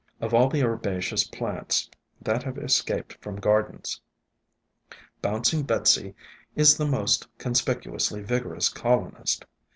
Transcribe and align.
Of 0.19 0.33
all 0.33 0.49
the 0.49 0.63
herbaceous 0.63 1.25
plants 1.27 1.87
that 2.19 2.41
have 2.41 2.57
escaped 2.57 3.19
from 3.21 3.35
gardens, 3.35 4.01
Bouncing 5.21 5.61
Betsy 5.61 6.15
is 6.55 6.75
the 6.77 6.87
most 6.87 7.27
con 7.37 7.53
spicuously 7.53 8.23
vigorous 8.23 8.67
colonist. 8.69 9.45